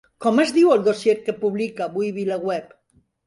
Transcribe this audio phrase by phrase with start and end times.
[0.25, 2.73] Com es diu el dossier que publica avui VilaWeb?